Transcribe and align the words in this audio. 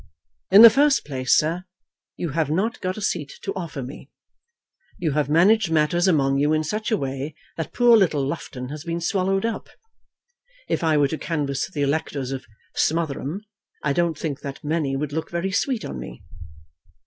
"In 0.49 0.63
the 0.63 0.71
first 0.71 1.05
place, 1.05 1.37
sir, 1.37 1.65
you 2.17 2.29
have 2.29 2.49
not 2.49 2.81
got 2.81 2.97
a 2.97 3.01
seat 3.01 3.33
to 3.43 3.53
offer 3.53 3.83
me. 3.83 4.09
You 4.97 5.11
have 5.11 5.29
managed 5.29 5.69
matters 5.69 6.07
among 6.07 6.39
you 6.39 6.53
in 6.53 6.63
such 6.63 6.89
a 6.89 6.97
way 6.97 7.35
that 7.55 7.71
poor 7.71 7.95
little 7.95 8.25
Loughton 8.25 8.69
has 8.69 8.83
been 8.83 8.99
swallowed 8.99 9.45
up. 9.45 9.69
If 10.67 10.83
I 10.83 10.97
were 10.97 11.09
to 11.09 11.19
canvass 11.19 11.69
the 11.69 11.83
electors 11.83 12.31
of 12.31 12.47
Smotherem, 12.75 13.41
I 13.83 13.93
don't 13.93 14.17
think 14.17 14.39
that 14.41 14.63
many 14.63 14.95
would 14.95 15.13
look 15.13 15.29
very 15.29 15.51
sweet 15.51 15.85
on 15.85 15.99
me." 15.99 16.23